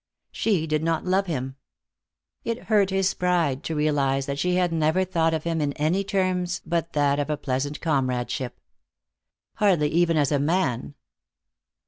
[0.31, 1.57] She did not love him.
[2.43, 6.03] It hurt his pride to realize that she had never thought of him in any
[6.03, 8.59] terms but that of a pleasant comradeship.
[9.57, 10.95] Hardly even as a man.